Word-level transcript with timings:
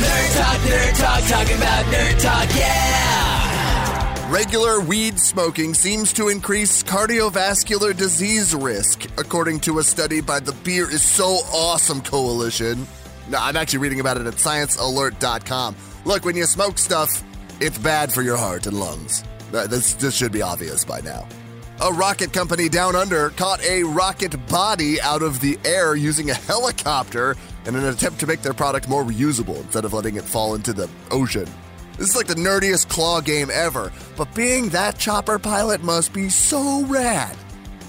Nerd 0.00 0.36
Talk, 0.36 0.60
Nerd 0.60 0.98
Talk, 0.98 1.28
talking 1.28 1.56
about 1.56 1.84
Nerd 1.86 2.22
Talk, 2.22 2.56
yeah! 2.56 4.30
Regular 4.30 4.80
weed 4.80 5.18
smoking 5.18 5.74
seems 5.74 6.12
to 6.12 6.28
increase 6.28 6.82
cardiovascular 6.82 7.96
disease 7.96 8.54
risk, 8.54 9.06
according 9.18 9.60
to 9.60 9.78
a 9.80 9.82
study 9.82 10.20
by 10.20 10.40
the 10.40 10.52
Beer 10.64 10.90
is 10.90 11.02
So 11.02 11.40
Awesome 11.52 12.00
Coalition. 12.00 12.86
No, 13.28 13.38
I'm 13.40 13.56
actually 13.56 13.80
reading 13.80 14.00
about 14.00 14.16
it 14.16 14.26
at 14.26 14.34
sciencealert.com. 14.34 15.76
Look, 16.04 16.24
when 16.24 16.36
you 16.36 16.44
smoke 16.44 16.78
stuff, 16.78 17.24
it's 17.60 17.78
bad 17.78 18.12
for 18.12 18.22
your 18.22 18.36
heart 18.36 18.66
and 18.66 18.78
lungs. 18.78 19.24
This, 19.50 19.94
this 19.94 20.14
should 20.14 20.32
be 20.32 20.42
obvious 20.42 20.84
by 20.84 21.00
now. 21.00 21.26
A 21.82 21.90
rocket 21.90 22.34
company 22.34 22.68
down 22.68 22.94
under 22.94 23.30
caught 23.30 23.62
a 23.62 23.84
rocket 23.84 24.36
body 24.48 25.00
out 25.00 25.22
of 25.22 25.40
the 25.40 25.58
air 25.64 25.96
using 25.96 26.28
a 26.28 26.34
helicopter 26.34 27.36
in 27.64 27.74
an 27.74 27.86
attempt 27.86 28.20
to 28.20 28.26
make 28.26 28.42
their 28.42 28.52
product 28.52 28.86
more 28.86 29.02
reusable 29.02 29.56
instead 29.56 29.86
of 29.86 29.94
letting 29.94 30.16
it 30.16 30.24
fall 30.24 30.54
into 30.54 30.74
the 30.74 30.90
ocean. 31.10 31.46
This 31.96 32.10
is 32.10 32.16
like 32.16 32.26
the 32.26 32.34
nerdiest 32.34 32.90
claw 32.90 33.22
game 33.22 33.48
ever, 33.50 33.92
but 34.18 34.34
being 34.34 34.68
that 34.68 34.98
chopper 34.98 35.38
pilot 35.38 35.82
must 35.82 36.12
be 36.12 36.28
so 36.28 36.84
rad. 36.84 37.34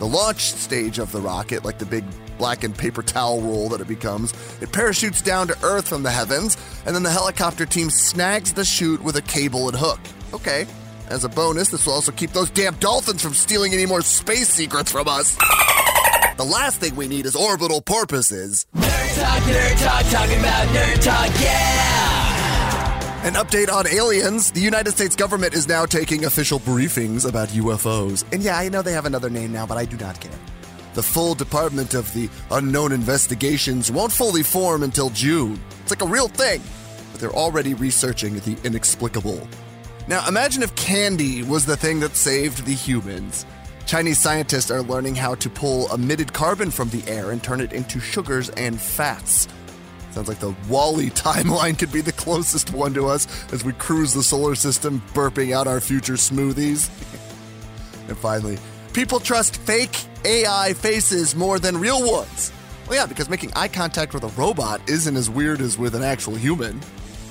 The 0.00 0.06
launch 0.06 0.52
stage 0.52 0.98
of 0.98 1.10
the 1.10 1.22
rocket, 1.22 1.64
like 1.64 1.78
the 1.78 1.86
big 1.86 2.04
black 2.36 2.64
and 2.64 2.76
paper 2.76 3.02
towel 3.02 3.40
roll 3.40 3.70
that 3.70 3.80
it 3.80 3.88
becomes, 3.88 4.34
it 4.60 4.70
parachutes 4.70 5.22
down 5.22 5.48
to 5.48 5.56
Earth 5.64 5.88
from 5.88 6.02
the 6.02 6.10
heavens, 6.10 6.58
and 6.84 6.94
then 6.94 7.04
the 7.04 7.10
helicopter 7.10 7.64
team 7.64 7.88
snags 7.88 8.52
the 8.52 8.66
chute 8.66 9.02
with 9.02 9.16
a 9.16 9.22
cable 9.22 9.66
and 9.68 9.78
hook. 9.78 10.00
Okay. 10.34 10.66
As 11.10 11.24
a 11.24 11.28
bonus, 11.28 11.70
this 11.70 11.86
will 11.86 11.94
also 11.94 12.12
keep 12.12 12.32
those 12.32 12.50
damn 12.50 12.74
dolphins 12.74 13.22
from 13.22 13.32
stealing 13.32 13.72
any 13.72 13.86
more 13.86 14.02
space 14.02 14.48
secrets 14.48 14.92
from 14.92 15.08
us. 15.08 15.36
The 16.36 16.44
last 16.44 16.80
thing 16.80 16.94
we 16.96 17.08
need 17.08 17.24
is 17.24 17.34
orbital 17.34 17.80
porpoises. 17.80 18.66
Nerd 18.76 19.14
Talk, 19.16 19.42
Nerd 19.44 19.84
Talk, 19.84 20.12
talking 20.12 20.38
about 20.38 20.68
Nerd 20.68 21.02
Talk, 21.02 21.40
yeah! 21.40 23.24
An 23.26 23.34
update 23.34 23.72
on 23.72 23.86
aliens. 23.88 24.52
The 24.52 24.60
United 24.60 24.92
States 24.92 25.16
government 25.16 25.54
is 25.54 25.66
now 25.66 25.86
taking 25.86 26.26
official 26.26 26.60
briefings 26.60 27.26
about 27.26 27.48
UFOs. 27.48 28.24
And 28.30 28.42
yeah, 28.42 28.58
I 28.58 28.68
know 28.68 28.82
they 28.82 28.92
have 28.92 29.06
another 29.06 29.30
name 29.30 29.50
now, 29.50 29.64
but 29.66 29.78
I 29.78 29.86
do 29.86 29.96
not 29.96 30.20
care. 30.20 30.30
The 30.92 31.02
full 31.02 31.34
Department 31.34 31.94
of 31.94 32.12
the 32.12 32.28
Unknown 32.50 32.92
Investigations 32.92 33.90
won't 33.90 34.12
fully 34.12 34.42
form 34.42 34.82
until 34.82 35.08
June. 35.10 35.58
It's 35.82 35.90
like 35.90 36.02
a 36.02 36.06
real 36.06 36.28
thing, 36.28 36.62
but 37.12 37.20
they're 37.20 37.32
already 37.32 37.72
researching 37.72 38.34
the 38.40 38.58
inexplicable. 38.62 39.48
Now, 40.08 40.26
imagine 40.26 40.62
if 40.62 40.74
candy 40.74 41.42
was 41.42 41.66
the 41.66 41.76
thing 41.76 42.00
that 42.00 42.16
saved 42.16 42.64
the 42.64 42.72
humans. 42.72 43.44
Chinese 43.84 44.18
scientists 44.18 44.70
are 44.70 44.80
learning 44.80 45.14
how 45.14 45.34
to 45.34 45.50
pull 45.50 45.92
emitted 45.92 46.32
carbon 46.32 46.70
from 46.70 46.88
the 46.88 47.06
air 47.06 47.30
and 47.30 47.42
turn 47.42 47.60
it 47.60 47.74
into 47.74 48.00
sugars 48.00 48.48
and 48.50 48.80
fats. 48.80 49.48
Sounds 50.12 50.26
like 50.26 50.38
the 50.38 50.54
WALL-E 50.66 51.10
timeline 51.10 51.78
could 51.78 51.92
be 51.92 52.00
the 52.00 52.12
closest 52.12 52.72
one 52.72 52.94
to 52.94 53.06
us 53.06 53.26
as 53.52 53.64
we 53.64 53.74
cruise 53.74 54.14
the 54.14 54.22
solar 54.22 54.54
system, 54.54 55.02
burping 55.12 55.54
out 55.54 55.66
our 55.66 55.78
future 55.78 56.14
smoothies. 56.14 56.88
and 58.08 58.16
finally, 58.16 58.56
people 58.94 59.20
trust 59.20 59.58
fake 59.58 60.06
AI 60.24 60.72
faces 60.72 61.36
more 61.36 61.58
than 61.58 61.76
real 61.76 62.00
ones. 62.10 62.50
Well, 62.88 62.98
yeah, 62.98 63.04
because 63.04 63.28
making 63.28 63.52
eye 63.54 63.68
contact 63.68 64.14
with 64.14 64.24
a 64.24 64.28
robot 64.28 64.80
isn't 64.88 65.16
as 65.16 65.28
weird 65.28 65.60
as 65.60 65.76
with 65.76 65.94
an 65.94 66.02
actual 66.02 66.34
human. 66.34 66.80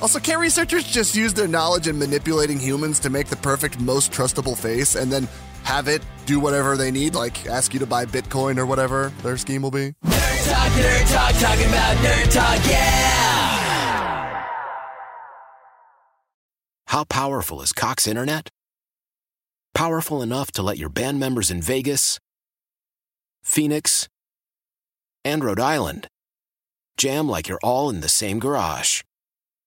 Also, 0.02 0.20
can't 0.20 0.40
researchers 0.40 0.84
just 0.84 1.16
use 1.16 1.34
their 1.34 1.48
knowledge 1.48 1.88
in 1.88 1.98
manipulating 1.98 2.60
humans 2.60 3.00
to 3.00 3.10
make 3.10 3.28
the 3.28 3.36
perfect, 3.36 3.80
most 3.80 4.12
trustable 4.12 4.56
face 4.56 4.96
and 4.96 5.12
then 5.12 5.28
have 5.64 5.88
it 5.88 6.02
do 6.26 6.40
whatever 6.40 6.78
they 6.78 6.92
need, 6.92 7.16
like 7.16 7.48
ask 7.48 7.74
you 7.74 7.80
to 7.80 7.86
buy 7.86 8.06
Bitcoin 8.06 8.58
or 8.58 8.66
whatever 8.66 9.12
their 9.24 9.38
scheme 9.38 9.62
will 9.62 9.72
be? 9.72 9.94
Nerd 10.06 10.52
Talk, 10.52 10.72
Nerd 10.72 11.14
Talk, 11.14 11.36
talking 11.42 11.68
about 11.68 11.98
Nerd 11.98 12.32
Talk, 12.32 12.70
yeah! 12.70 14.48
How 16.88 17.04
powerful 17.04 17.62
is 17.62 17.74
Cox 17.74 18.08
Internet? 18.08 18.50
Powerful 19.74 20.22
enough 20.22 20.52
to 20.54 20.64
let 20.64 20.78
your 20.78 20.90
band 20.90 21.20
members 21.20 21.52
in 21.52 21.62
Vegas, 21.62 22.20
Phoenix, 23.44 24.08
and 25.26 25.44
Rhode 25.44 25.60
Island 25.60 26.08
jam 26.98 27.28
like 27.28 27.48
you're 27.48 27.60
all 27.62 27.90
in 27.90 28.02
the 28.02 28.10
same 28.10 28.40
garage. 28.40 29.02